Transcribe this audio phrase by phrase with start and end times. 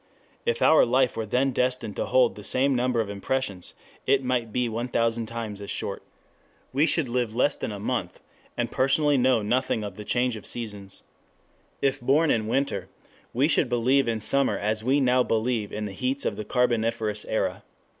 [0.47, 3.75] ]if our life were then destined to hold the same number of impressions,
[4.07, 6.01] it might be 1000 times as short.
[6.73, 8.19] We should live less than a month,
[8.57, 11.03] and personally know nothing of the change of seasons.
[11.83, 12.89] If born in winter,
[13.31, 17.23] we should believe in summer as we now believe in the heats of the carboniferous
[17.25, 17.61] era.